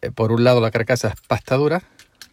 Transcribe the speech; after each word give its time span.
Eh, 0.00 0.10
por 0.10 0.32
un 0.32 0.44
lado 0.44 0.60
la 0.60 0.70
carcasa 0.70 1.08
es 1.08 1.14
pasta 1.26 1.56
dura, 1.56 1.82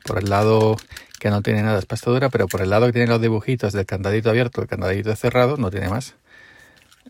por 0.05 0.19
el 0.19 0.29
lado 0.29 0.77
que 1.19 1.29
no 1.29 1.41
tiene 1.41 1.63
nada 1.63 1.79
es 1.79 1.85
pasta 1.85 2.09
dura, 2.11 2.29
pero 2.29 2.47
por 2.47 2.61
el 2.61 2.69
lado 2.69 2.87
que 2.87 2.93
tiene 2.93 3.07
los 3.07 3.21
dibujitos 3.21 3.73
del 3.73 3.85
candadito 3.85 4.29
abierto, 4.29 4.61
el 4.61 4.67
candadito 4.67 5.15
cerrado, 5.15 5.57
no 5.57 5.69
tiene 5.69 5.89
más, 5.89 6.15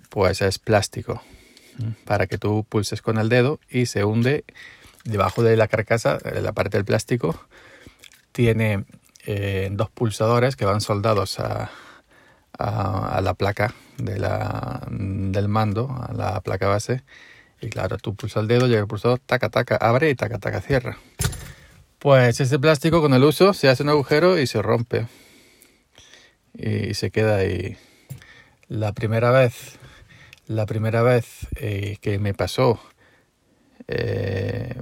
pues 0.10 0.42
es 0.42 0.58
plástico, 0.58 1.22
para 2.06 2.28
que 2.28 2.38
tú 2.38 2.66
pulses 2.68 3.02
con 3.02 3.18
el 3.20 3.30
dedo 3.30 3.60
y 3.70 3.86
se 3.86 4.04
hunde 4.04 4.44
debajo 5.04 5.44
de 5.44 5.56
la 5.56 5.68
carcasa, 5.68 6.18
la 6.42 6.52
parte 6.52 6.78
del 6.78 6.86
plástico, 6.86 7.40
tiene 8.32 8.86
eh, 9.26 9.70
dos 9.72 9.90
pulsadores 9.90 10.56
que 10.56 10.66
van 10.66 10.82
soldados 10.82 11.40
a, 11.40 11.70
a, 12.60 13.22
la 13.22 13.34
placa 13.34 13.74
de 13.98 14.20
la, 14.20 14.86
del 14.90 15.48
mando, 15.48 15.90
a 15.90 16.14
la 16.14 16.42
placa 16.42 16.68
base. 16.68 17.04
Y 17.62 17.70
claro, 17.70 17.98
tú 17.98 18.16
pulsas 18.16 18.42
el 18.42 18.48
dedo, 18.48 18.68
llega 18.68 18.82
el 18.82 18.88
pulsador, 18.88 19.20
taca, 19.20 19.50
taca, 19.50 19.76
abre 19.76 20.10
y 20.10 20.16
taca, 20.16 20.38
taca, 20.40 20.62
cierra. 20.62 20.98
Pues 22.00 22.40
ese 22.40 22.60
plástico 22.60 23.02
con 23.02 23.14
el 23.14 23.24
uso 23.24 23.54
se 23.54 23.68
hace 23.70 23.84
un 23.84 23.90
agujero 23.90 24.40
y 24.40 24.48
se 24.48 24.62
rompe. 24.62 25.08
Y 26.54 26.94
se 26.94 27.12
queda 27.12 27.38
ahí. 27.38 27.78
La 28.68 28.94
primera 28.94 29.32
vez, 29.32 29.78
la 30.48 30.66
primera 30.66 31.02
vez 31.02 31.48
eh, 31.56 31.98
que 32.02 32.20
me 32.20 32.34
pasó, 32.34 32.80
eh, 33.88 34.76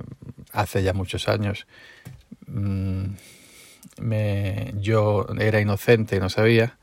hace 0.52 0.84
ya 0.84 0.94
muchos 0.94 1.28
años, 1.28 1.68
mm, 2.48 3.06
me, 4.02 4.74
yo 4.80 5.28
era 5.40 5.60
inocente, 5.60 6.20
no 6.20 6.30
sabía, 6.30 6.78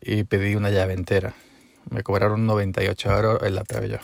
y 0.00 0.24
pedí 0.24 0.54
una 0.54 0.70
llave 0.70 0.94
entera. 0.94 1.34
Me 1.90 2.02
cobraron 2.02 2.46
98 2.46 3.10
euros 3.10 3.42
en 3.42 3.54
la 3.54 3.64
Peugeot. 3.64 4.00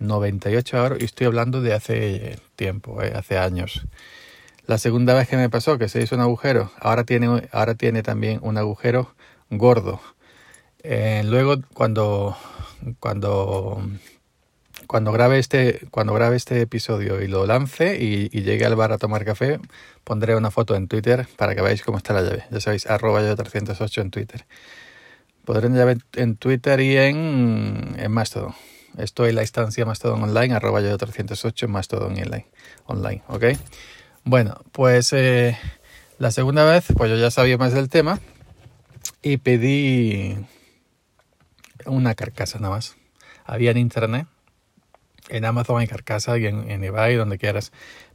98 0.00 0.76
euros 0.76 0.98
y 1.00 1.04
estoy 1.04 1.26
hablando 1.26 1.60
de 1.60 1.74
hace 1.74 2.38
tiempo, 2.56 3.02
eh, 3.02 3.12
hace 3.14 3.38
años. 3.38 3.86
La 4.66 4.78
segunda 4.78 5.14
vez 5.14 5.28
que 5.28 5.36
me 5.36 5.50
pasó 5.50 5.78
que 5.78 5.88
se 5.88 6.02
hizo 6.02 6.14
un 6.14 6.20
agujero, 6.20 6.70
ahora 6.78 7.04
tiene, 7.04 7.48
ahora 7.52 7.74
tiene 7.74 8.02
también 8.02 8.38
un 8.42 8.56
agujero 8.56 9.14
gordo. 9.50 10.00
Eh, 10.82 11.22
luego 11.24 11.56
cuando, 11.74 12.36
cuando, 13.00 13.82
cuando, 14.86 15.12
grabe 15.12 15.38
este, 15.38 15.86
cuando 15.90 16.14
grabe 16.14 16.36
este 16.36 16.60
episodio 16.60 17.20
y 17.20 17.28
lo 17.28 17.46
lance 17.46 17.98
y, 18.00 18.30
y, 18.32 18.42
llegue 18.42 18.64
al 18.64 18.76
bar 18.76 18.92
a 18.92 18.98
tomar 18.98 19.24
café, 19.24 19.60
pondré 20.04 20.36
una 20.36 20.50
foto 20.50 20.74
en 20.76 20.88
Twitter 20.88 21.26
para 21.36 21.54
que 21.54 21.60
veáis 21.60 21.82
cómo 21.82 21.98
está 21.98 22.14
la 22.14 22.22
llave. 22.22 22.44
Ya 22.50 22.60
sabéis, 22.60 22.86
arroba 22.86 23.22
yo 23.22 23.36
308 23.36 24.00
en 24.00 24.10
Twitter. 24.10 24.46
Podrán 25.50 25.74
ya 25.74 25.84
ver 25.84 25.98
en 26.12 26.36
Twitter 26.36 26.78
y 26.78 26.96
en, 26.96 27.96
Mastodon. 28.08 28.54
Estoy 28.98 29.30
en 29.30 29.34
la 29.34 29.42
instancia 29.42 29.84
Mastodon 29.84 30.22
Online, 30.22 30.54
arroba 30.54 30.80
yo 30.80 30.96
308 30.96 31.66
Mastodon 31.66 32.12
online, 32.12 32.46
online, 32.86 33.22
¿ok? 33.26 33.44
Bueno, 34.22 34.60
pues 34.70 35.12
eh, 35.12 35.58
la 36.20 36.30
segunda 36.30 36.62
vez, 36.62 36.84
pues 36.96 37.10
yo 37.10 37.16
ya 37.16 37.32
sabía 37.32 37.58
más 37.58 37.72
del 37.72 37.88
tema 37.88 38.20
y 39.22 39.38
pedí 39.38 40.36
una 41.84 42.14
carcasa 42.14 42.60
nada 42.60 42.76
más. 42.76 42.94
Había 43.44 43.72
en 43.72 43.78
internet, 43.78 44.28
en 45.30 45.44
Amazon 45.44 45.80
hay 45.80 45.88
carcasa 45.88 46.38
y 46.38 46.46
en, 46.46 46.70
en 46.70 46.84
eBay, 46.84 47.16
donde 47.16 47.38
quieras. 47.38 47.72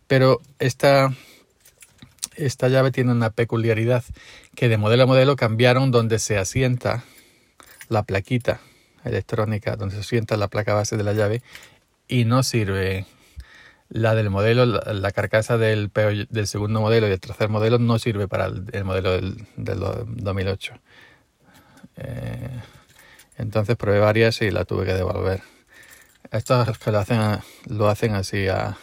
Pero 0.07 0.39
esta, 0.59 1.11
esta 2.37 2.69
llave 2.69 2.91
tiene 2.91 3.11
una 3.11 3.31
peculiaridad 3.31 4.05
que 4.55 4.69
de 4.69 4.77
modelo 4.77 5.03
a 5.03 5.07
modelo 5.07 5.35
cambiaron 5.35 5.91
donde 5.91 6.19
se 6.19 6.37
asienta 6.37 7.03
la 7.89 8.03
plaquita 8.03 8.59
electrónica 9.03 9.75
donde 9.75 9.95
se 9.95 10.03
sienta 10.03 10.37
la 10.37 10.47
placa 10.47 10.73
base 10.73 10.97
de 10.97 11.03
la 11.03 11.13
llave 11.13 11.41
y 12.07 12.25
no 12.25 12.43
sirve 12.43 13.05
la 13.89 14.15
del 14.15 14.29
modelo, 14.29 14.65
la, 14.65 15.11
carcasa 15.11 15.57
del, 15.57 15.91
del 16.29 16.47
segundo 16.47 16.81
modelo 16.81 17.07
y 17.07 17.11
el 17.11 17.19
tercer 17.19 17.49
modelo 17.49 17.77
no 17.77 17.99
sirve 17.99 18.27
para 18.27 18.45
el, 18.45 18.83
modelo 18.83 19.11
del, 19.11 19.45
del, 19.55 19.79
2008. 19.79 20.73
Eh, 21.97 22.61
entonces 23.37 23.75
probé 23.75 23.99
varias 23.99 24.41
y 24.41 24.49
la 24.49 24.65
tuve 24.65 24.85
que 24.85 24.93
devolver. 24.93 25.41
Estos 26.31 26.77
que 26.79 26.91
lo 26.91 26.99
hacen, 26.99 27.39
lo 27.67 27.87
hacen 27.87 28.15
así 28.15 28.47
a, 28.47 28.75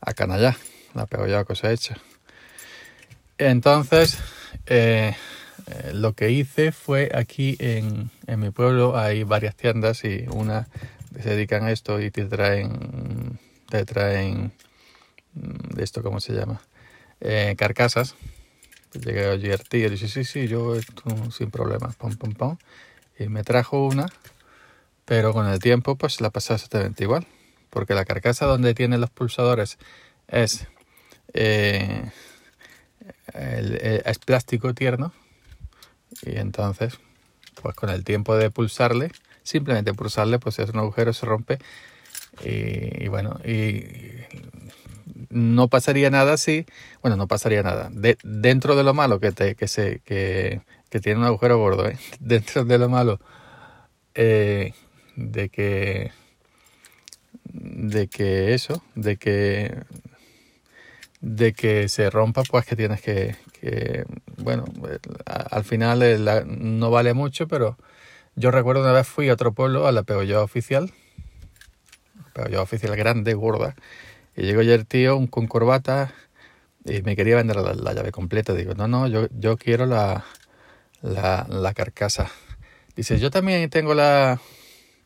a 0.00 0.14
canallá, 0.14 0.56
la 0.94 1.06
pego 1.06 1.26
ya 1.26 1.44
cosa 1.44 1.70
hecha. 1.70 1.96
Entonces, 3.36 4.18
eh, 4.66 5.14
eh, 5.70 5.92
lo 5.92 6.14
que 6.14 6.30
hice 6.30 6.72
fue 6.72 7.10
aquí 7.14 7.56
en, 7.58 8.10
en, 8.26 8.40
mi 8.40 8.50
pueblo 8.50 8.96
hay 8.96 9.22
varias 9.24 9.54
tiendas 9.54 10.02
y 10.04 10.24
una 10.30 10.66
se 11.20 11.30
dedican 11.30 11.64
a 11.64 11.72
esto 11.72 12.00
y 12.00 12.10
te 12.10 12.24
traen, 12.24 13.38
te 13.68 13.84
traen, 13.84 14.52
mm, 15.34 15.74
de 15.74 15.84
esto 15.84 16.02
cómo 16.02 16.20
se 16.20 16.32
llama, 16.32 16.62
eh, 17.20 17.54
carcasas. 17.58 18.14
Llegué 18.94 19.26
a 19.26 19.36
GRT 19.36 19.74
y 19.74 19.88
dije, 19.90 20.08
sí, 20.08 20.24
sí, 20.24 20.48
yo 20.48 20.74
sin 21.30 21.50
problemas, 21.50 21.96
pum, 21.96 22.16
pum, 22.16 22.32
pum. 22.32 22.56
Y 23.18 23.28
me 23.28 23.44
trajo 23.44 23.86
una, 23.86 24.06
pero 25.04 25.34
con 25.34 25.46
el 25.46 25.58
tiempo 25.58 25.96
pues 25.96 26.20
la 26.22 26.30
pasé 26.30 26.54
exactamente 26.54 27.04
igual. 27.04 27.26
Porque 27.68 27.94
la 27.94 28.06
carcasa 28.06 28.46
donde 28.46 28.72
tiene 28.72 28.96
los 28.96 29.10
pulsadores 29.10 29.76
es, 30.28 30.66
eh, 31.34 32.10
es 33.34 34.18
plástico 34.20 34.72
tierno, 34.72 35.12
y 36.22 36.38
entonces, 36.38 36.98
pues 37.62 37.74
con 37.74 37.90
el 37.90 38.04
tiempo 38.04 38.36
de 38.36 38.50
pulsarle, 38.50 39.10
simplemente 39.42 39.94
pulsarle, 39.94 40.38
pues 40.38 40.56
si 40.56 40.62
es 40.62 40.70
un 40.70 40.78
agujero 40.78 41.12
se 41.12 41.26
rompe 41.26 41.58
Y, 42.44 43.08
bueno, 43.08 43.40
y 43.44 43.84
no 45.30 45.68
pasaría 45.68 46.10
nada 46.10 46.36
si, 46.36 46.66
bueno, 47.02 47.16
no 47.16 47.26
pasaría 47.26 47.62
nada. 47.62 47.90
De, 47.92 48.18
dentro 48.22 48.76
de 48.76 48.84
lo 48.84 48.94
malo 48.94 49.20
que, 49.20 49.32
te, 49.32 49.54
que, 49.54 49.68
se, 49.68 50.00
que, 50.04 50.60
tiene 51.02 51.20
un 51.20 51.26
agujero 51.26 51.58
gordo, 51.58 51.88
¿eh? 51.88 51.98
dentro 52.20 52.64
de 52.64 52.78
lo 52.78 52.88
malo 52.88 53.20
eh, 54.14 54.74
de 55.16 55.48
que 55.48 56.12
de 57.44 58.08
que 58.08 58.54
eso, 58.54 58.82
de 58.94 59.16
que 59.16 59.82
de 61.20 61.52
que 61.52 61.88
se 61.88 62.10
rompa, 62.10 62.42
pues 62.44 62.64
que 62.66 62.76
tienes 62.76 63.00
que, 63.00 63.36
que 63.60 64.04
bueno, 64.48 64.64
al 65.26 65.62
final 65.62 66.00
no 66.46 66.90
vale 66.90 67.12
mucho, 67.12 67.46
pero 67.48 67.76
yo 68.34 68.50
recuerdo 68.50 68.80
una 68.80 68.92
vez 68.92 69.06
fui 69.06 69.28
a 69.28 69.34
otro 69.34 69.52
pueblo, 69.52 69.86
a 69.86 69.92
la 69.92 70.04
Peolloa 70.04 70.42
oficial, 70.42 70.90
Peolloa 72.32 72.62
oficial 72.62 72.96
grande, 72.96 73.34
gorda, 73.34 73.76
y 74.34 74.44
llegó 74.44 74.62
ayer 74.62 74.80
el 74.80 74.86
tío 74.86 75.18
con 75.28 75.48
corbata 75.48 76.14
y 76.86 77.02
me 77.02 77.14
quería 77.14 77.36
vender 77.36 77.56
la, 77.56 77.92
llave 77.92 78.10
completa. 78.10 78.54
Digo, 78.54 78.72
no, 78.72 78.88
no, 78.88 79.06
yo, 79.06 79.26
yo 79.38 79.58
quiero 79.58 79.84
la, 79.84 80.24
la, 81.02 81.44
la 81.50 81.74
carcasa. 81.74 82.30
Dice, 82.96 83.18
yo 83.18 83.30
también 83.30 83.68
tengo 83.68 83.92
la, 83.92 84.40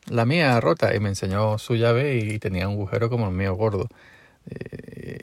la 0.07 0.25
mía 0.25 0.57
rota 0.61 0.95
y 0.95 1.01
me 1.01 1.09
enseñó 1.09 1.57
su 1.57 1.75
llave 1.75 2.15
y 2.15 2.39
tenía 2.39 2.69
un 2.69 2.75
agujero 2.75 3.09
como 3.09 3.27
el 3.27 3.33
mío 3.33 3.55
gordo. 3.55 3.89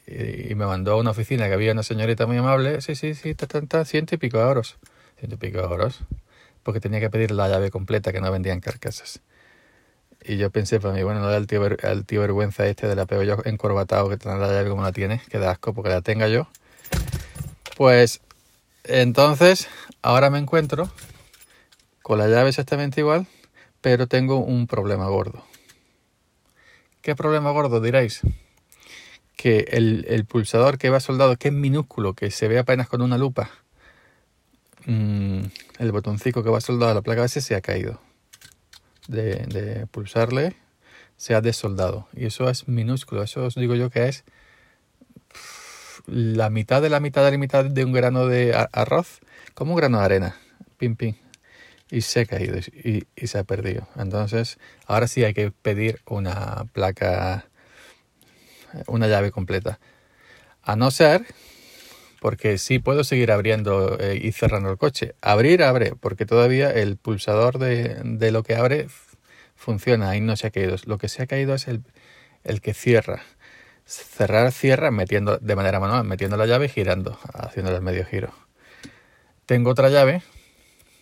Y, 0.07 0.55
me 0.55 0.67
mandó 0.67 0.93
a 0.93 0.97
una 0.97 1.11
oficina 1.11 1.47
que 1.49 1.55
había 1.55 1.73
una 1.73 1.83
señorita 1.83 2.27
muy 2.27 2.37
amable. 2.37 2.81
Sí, 2.81 2.95
sí, 2.95 3.15
sí, 3.15 3.35
ta, 3.35 3.85
ciento 3.85 4.15
y 4.15 4.19
pico 4.19 4.39
de 4.39 4.45
euros. 4.45 4.77
Ciento 5.19 5.37
y 5.37 5.39
pico 5.39 5.59
de 5.59 5.65
euros. 5.65 6.01
Porque 6.63 6.81
tenía 6.81 7.01
que 7.01 7.09
pedir 7.09 7.31
la 7.31 7.49
llave 7.49 7.71
completa 7.71 8.13
que 8.13 8.21
no 8.21 8.31
vendían 8.31 8.61
carcasas. 8.61 9.21
Y 10.23 10.37
yo 10.37 10.51
pensé 10.51 10.81
para 10.81 10.93
mí, 10.93 11.03
bueno, 11.03 11.21
no 11.21 11.29
da 11.29 11.39
el 11.39 11.47
tío, 11.47 11.65
el 11.65 12.05
tío 12.05 12.21
vergüenza 12.21 12.67
este 12.67 12.87
de 12.87 12.95
la 12.95 13.07
pego 13.07 13.23
yo 13.23 13.39
encorbatado 13.45 14.11
que 14.11 14.19
tiene 14.19 14.39
la 14.39 14.49
llave 14.49 14.69
como 14.69 14.83
la 14.83 14.93
tiene, 14.93 15.23
que 15.31 15.39
da 15.39 15.53
asco 15.53 15.73
porque 15.73 15.89
la 15.89 16.03
tenga 16.03 16.29
yo. 16.29 16.49
Pues 17.77 18.21
entonces, 18.85 19.69
ahora 20.03 20.29
me 20.29 20.39
encuentro 20.39 20.91
con 22.03 22.19
la 22.19 22.29
llave 22.29 22.51
exactamente 22.51 23.01
igual, 23.01 23.27
pero 23.81 24.07
tengo 24.07 24.39
un 24.39 24.67
problema 24.67 25.09
gordo. 25.09 25.45
¿Qué 27.03 27.17
problema 27.17 27.51
gordo 27.51 27.81
diréis? 27.81 28.21
Que 29.41 29.61
el, 29.71 30.27
pulsador 30.27 30.77
que 30.77 30.91
va 30.91 31.01
soldado, 31.01 31.37
que 31.37 31.49
es 31.49 31.55
minúsculo, 31.55 32.13
que 32.13 32.31
se 32.31 32.47
ve 32.47 32.59
apenas 32.59 32.89
con 32.89 33.01
una 33.01 33.17
lupa, 33.17 33.51
mm, 34.85 35.41
el 35.79 35.93
botoncito 35.93 36.45
que 36.45 36.51
va 36.51 36.61
soldado 36.61 36.93
a 36.93 36.95
la 36.95 37.01
placa 37.01 37.23
base 37.23 37.41
se 37.41 37.55
ha 37.55 37.63
caído. 37.63 38.01
De, 39.09 39.87
pulsarle, 39.91 40.57
se 41.17 41.35
ha 41.35 41.41
desoldado. 41.41 42.07
Y 42.15 42.27
eso 42.27 42.51
es 42.51 42.69
minúsculo. 42.69 43.23
Eso 43.23 43.45
os 43.47 43.55
digo 43.55 43.75
yo 43.75 43.89
que 43.89 44.09
es 44.09 44.25
la 46.07 46.51
mitad 46.51 46.83
de 46.83 46.91
la 46.91 47.01
mitad 47.01 47.25
de 47.25 47.31
la 47.31 47.39
mitad 47.39 47.65
de 47.65 47.85
un 47.85 47.93
grano 47.93 48.27
de 48.27 48.55
arroz, 48.73 49.21
como 49.55 49.73
un 49.73 49.79
grano 49.79 49.99
de 50.01 50.05
arena. 50.05 50.37
Pim, 50.77 50.97
pim 50.97 51.15
y 51.91 52.03
se 52.03 52.21
ha 52.21 52.27
caído 52.27 52.59
y, 52.59 53.07
se 53.27 53.39
ha 53.39 53.45
perdido. 53.45 53.89
Entonces, 53.97 54.59
ahora 54.87 55.09
sí 55.09 55.25
hay 55.25 55.35
que 55.35 55.51
pedir 55.51 56.01
una 56.07 56.67
placa, 56.73 57.47
una 58.87 59.09
llave 59.09 59.31
completa. 59.31 59.79
A 60.63 60.77
no 60.77 60.91
ser, 60.91 61.27
porque 62.21 62.59
sí 62.59 62.79
puedo 62.79 63.03
seguir 63.03 63.33
abriendo 63.33 63.99
eh, 63.99 64.21
y 64.23 64.33
cerrando 64.33 64.71
el 64.71 64.77
coche. 64.77 65.15
Abrir, 65.23 65.63
abre, 65.63 65.95
porque 65.99 66.27
todavía 66.27 66.71
el 66.71 66.97
pulsador 66.97 67.59
de, 67.59 68.31
lo 68.31 68.43
que 68.43 68.55
abre 68.55 68.89
funciona 69.57 70.15
y 70.17 70.21
no 70.21 70.37
se 70.37 70.47
ha 70.47 70.51
caído. 70.51 70.77
Lo 70.85 70.99
que 70.99 71.09
se 71.09 71.23
ha 71.23 71.27
caído 71.27 71.55
es 71.55 71.67
el, 71.67 71.83
el 72.45 72.61
que 72.61 72.75
cierra. 72.75 73.23
Cerrar, 73.87 74.53
cierra, 74.53 74.91
metiendo 74.91 75.39
de 75.39 75.57
manera 75.57 75.81
manual, 75.81 76.05
metiendo 76.05 76.37
la 76.37 76.47
llave 76.47 76.67
y 76.67 76.69
girando, 76.69 77.19
haciendo 77.33 77.75
el 77.75 77.83
medio 77.83 78.05
giro. 78.05 78.33
Tengo 79.47 79.71
otra 79.71 79.89
llave 79.89 80.23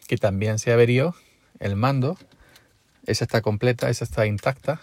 que 0.07 0.17
también 0.17 0.59
se 0.59 0.73
averió 0.73 1.15
el 1.59 1.75
mando. 1.75 2.17
Esa 3.07 3.25
está 3.25 3.43
completa, 3.43 3.91
esa 3.91 4.05
está 4.05 4.25
intacta, 4.25 4.81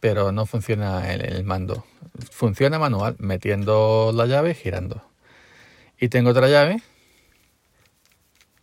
pero 0.00 0.32
no 0.32 0.46
funciona 0.46 1.12
el 1.12 1.44
mando. 1.44 1.84
Funciona 2.30 2.78
manual, 2.78 3.16
metiendo 3.18 4.12
la 4.14 4.26
llave 4.26 4.54
girando. 4.54 5.02
Y 6.00 6.08
tengo 6.08 6.30
otra 6.30 6.48
llave. 6.48 6.82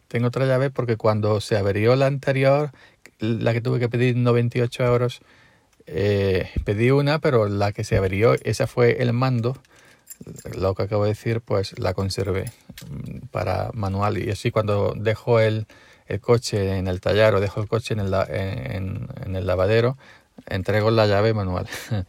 Tengo 0.07 0.27
otra 0.27 0.45
llave 0.45 0.69
porque 0.69 0.97
cuando 0.97 1.41
se 1.41 1.57
averió 1.57 1.95
la 1.95 2.07
anterior, 2.07 2.71
la 3.19 3.53
que 3.53 3.61
tuve 3.61 3.79
que 3.79 3.89
pedir 3.89 4.15
98 4.15 4.83
euros, 4.83 5.21
eh, 5.87 6.49
pedí 6.63 6.91
una, 6.91 7.19
pero 7.19 7.47
la 7.47 7.71
que 7.71 7.83
se 7.83 7.97
averió, 7.97 8.35
esa 8.43 8.67
fue 8.67 9.01
el 9.01 9.13
mando. 9.13 9.57
Lo 10.57 10.75
que 10.75 10.83
acabo 10.83 11.03
de 11.03 11.09
decir, 11.09 11.41
pues 11.41 11.77
la 11.77 11.93
conservé 11.93 12.45
mm, 12.89 13.27
para 13.31 13.71
manual. 13.73 14.17
Y 14.17 14.29
así 14.31 14.51
cuando 14.51 14.93
dejo 14.95 15.39
el, 15.39 15.67
el 16.07 16.19
coche 16.19 16.77
en 16.77 16.87
el 16.87 17.01
taller 17.01 17.35
o 17.35 17.39
dejo 17.39 17.61
el 17.61 17.67
coche 17.67 17.93
en 17.93 17.99
el, 18.01 18.13
en, 18.29 19.35
el 19.35 19.45
lavadero, 19.45 19.97
entrego 20.47 20.91
la 20.91 21.07
llave 21.07 21.33
manual. 21.33 21.67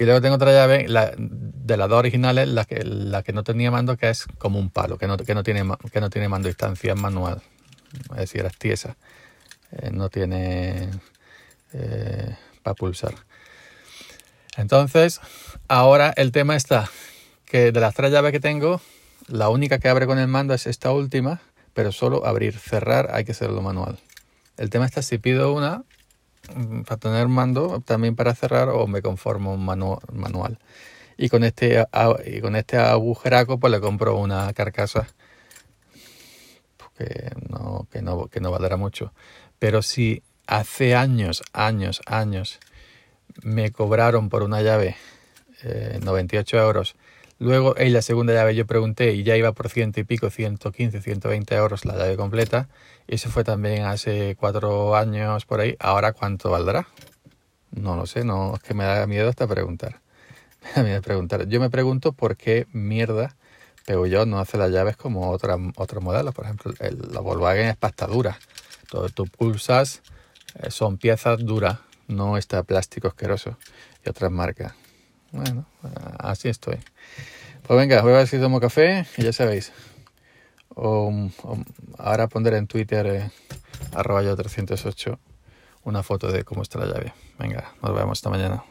y 0.00 0.04
luego 0.06 0.22
tengo 0.22 0.36
otra 0.36 0.50
llave, 0.50 0.88
la, 0.88 1.12
de 1.18 1.76
las 1.76 1.86
dos 1.86 1.98
originales, 1.98 2.48
la 2.48 2.64
que, 2.64 2.82
la 2.82 3.22
que 3.22 3.34
no 3.34 3.44
tenía 3.44 3.70
mando, 3.70 3.98
que 3.98 4.08
es 4.08 4.24
como 4.38 4.58
un 4.58 4.70
palo, 4.70 4.96
que 4.96 5.06
no, 5.06 5.18
que 5.18 5.34
no, 5.34 5.42
tiene, 5.42 5.62
que 5.92 6.00
no 6.00 6.08
tiene 6.08 6.26
mando 6.26 6.48
a 6.48 6.48
distancia, 6.48 6.94
es 6.94 6.98
manual. 6.98 7.42
Es 8.12 8.16
decir, 8.16 8.46
es 8.46 8.56
tiesa. 8.56 8.96
Eh, 9.72 9.90
no 9.92 10.08
tiene 10.08 10.88
eh, 11.74 12.34
para 12.62 12.74
pulsar. 12.74 13.12
Entonces, 14.56 15.20
ahora 15.68 16.14
el 16.16 16.32
tema 16.32 16.56
está 16.56 16.88
que 17.44 17.70
de 17.70 17.80
las 17.80 17.94
tres 17.94 18.10
llaves 18.10 18.32
que 18.32 18.40
tengo, 18.40 18.80
la 19.28 19.50
única 19.50 19.80
que 19.80 19.90
abre 19.90 20.06
con 20.06 20.18
el 20.18 20.28
mando 20.28 20.54
es 20.54 20.66
esta 20.66 20.92
última, 20.92 21.42
pero 21.74 21.92
solo 21.92 22.26
abrir, 22.26 22.58
cerrar 22.58 23.10
hay 23.12 23.26
que 23.26 23.32
hacerlo 23.32 23.60
manual. 23.60 23.98
El 24.56 24.70
tema 24.70 24.86
está 24.86 25.02
si 25.02 25.18
pido 25.18 25.52
una 25.52 25.84
para 26.86 26.96
tener 26.98 27.28
mando 27.28 27.80
también 27.80 28.16
para 28.16 28.34
cerrar 28.34 28.68
o 28.68 28.86
me 28.86 29.02
conformo 29.02 29.54
un 29.54 29.64
manual. 29.64 30.58
Y 31.16 31.28
con 31.28 31.44
este 31.44 31.84
con 32.40 32.56
este 32.56 32.76
agujeraco 32.78 33.58
pues 33.58 33.70
le 33.70 33.80
compro 33.80 34.16
una 34.16 34.52
carcasa 34.52 35.06
que 36.96 37.32
no, 37.48 37.86
que 37.90 38.02
no, 38.02 38.26
que 38.28 38.40
no 38.40 38.50
valdrá 38.50 38.76
mucho. 38.76 39.12
Pero 39.58 39.82
si 39.82 40.22
hace 40.46 40.94
años, 40.94 41.42
años, 41.52 42.02
años 42.06 42.60
me 43.42 43.70
cobraron 43.70 44.28
por 44.28 44.42
una 44.42 44.60
llave 44.62 44.96
98 46.02 46.56
eh, 46.56 46.60
euros 46.60 46.96
Luego 47.40 47.76
en 47.76 47.92
la 47.92 48.02
segunda 48.02 48.32
llave 48.32 48.54
yo 48.54 48.66
pregunté 48.66 49.14
y 49.14 49.24
ya 49.24 49.36
iba 49.36 49.50
por 49.50 49.68
ciento 49.68 49.98
y 49.98 50.04
pico, 50.04 50.30
115, 50.30 51.00
120 51.02 51.54
euros 51.56 51.84
la 51.84 51.96
llave 51.96 52.16
completa. 52.16 52.68
Eso 53.08 53.30
fue 53.30 53.42
también 53.42 53.82
hace 53.82 54.36
cuatro 54.38 54.94
años 54.94 55.44
por 55.46 55.58
ahí. 55.58 55.74
Ahora 55.80 56.12
cuánto 56.12 56.50
valdrá? 56.50 56.86
No 57.72 57.96
lo 57.96 58.06
sé, 58.06 58.22
no 58.24 58.54
es 58.54 58.62
que 58.62 58.74
me 58.74 58.84
da 58.84 59.06
miedo 59.08 59.28
hasta 59.28 59.48
preguntar. 59.48 60.00
Me 60.62 60.70
da 60.76 60.82
miedo 60.84 61.02
preguntar. 61.02 61.48
Yo 61.48 61.58
me 61.58 61.70
pregunto 61.70 62.12
por 62.12 62.36
qué 62.36 62.68
mierda 62.70 63.34
yo 64.08 64.26
no 64.26 64.38
hace 64.38 64.56
las 64.58 64.70
llaves 64.70 64.96
como 64.96 65.30
otra, 65.30 65.56
otros 65.76 66.02
modelos. 66.02 66.34
Por 66.34 66.44
ejemplo, 66.44 66.72
el, 66.78 66.98
la 67.12 67.20
Volkswagen 67.20 67.68
es 67.68 67.76
pasta 67.76 68.06
dura. 68.06 68.38
Todo 68.88 69.08
tú 69.08 69.26
pulsas, 69.26 70.02
eh, 70.62 70.70
son 70.70 70.98
piezas 70.98 71.38
duras, 71.44 71.78
no 72.08 72.36
está 72.36 72.62
plástico 72.62 73.08
asqueroso. 73.08 73.56
Y 74.04 74.08
otras 74.08 74.30
marcas. 74.30 74.74
Bueno, 75.32 75.66
así 76.18 76.48
estoy. 76.48 76.78
Pues 77.66 77.78
venga, 77.78 78.02
voy 78.02 78.12
a 78.12 78.18
ver 78.18 78.26
si 78.26 78.38
tomo 78.38 78.60
café 78.60 79.06
y 79.16 79.22
ya 79.22 79.32
sabéis. 79.32 79.72
O, 80.74 81.12
ahora 81.98 82.28
pondré 82.28 82.56
en 82.56 82.66
Twitter 82.66 83.06
eh, 83.06 83.30
arroba 83.92 84.22
yo 84.22 84.36
308 84.36 85.18
una 85.84 86.02
foto 86.02 86.30
de 86.30 86.44
cómo 86.44 86.62
está 86.62 86.78
la 86.78 86.86
llave. 86.86 87.12
Venga, 87.38 87.72
nos 87.82 87.94
vemos 87.94 88.18
esta 88.18 88.30
mañana. 88.30 88.62